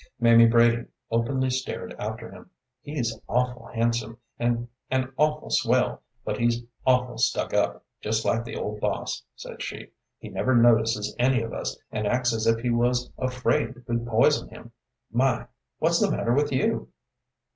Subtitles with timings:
[0.19, 2.49] Mamie Brady openly stared after him.
[2.81, 8.55] "He's awful handsome, and an awful swell, but he's awful stuck up, just like the
[8.55, 9.91] old boss," said she.
[10.17, 14.49] "He never notices any of us, and acts as if he was afraid we'd poison
[14.49, 14.71] him.
[15.11, 15.45] My,
[15.77, 16.89] what's the matter with you?"